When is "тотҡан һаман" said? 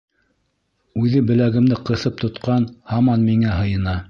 2.25-3.31